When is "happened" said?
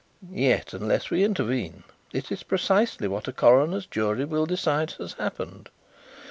5.13-5.69